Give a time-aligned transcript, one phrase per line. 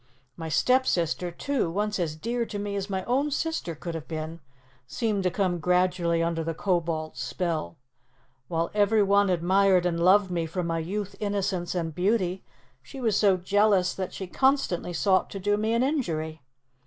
[0.35, 4.39] My stepsister, too, once as dear to me as my own sister could have been,
[4.87, 7.77] seemed to come gradually under the Kobold's spell.
[8.47, 12.43] While every one admired and loved me for my youth, innocence, and beauty,
[12.81, 16.41] she was so jealous that she constantly sought to do me an injury.